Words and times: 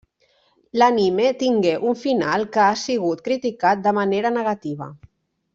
L'anime 0.81 1.27
tingué 1.43 1.75
un 1.91 1.99
final 2.05 2.47
que 2.57 2.65
ha 2.65 2.73
sigut 2.87 3.23
criticat 3.31 3.87
de 3.89 3.97
manera 4.03 4.37
negativa. 4.43 4.93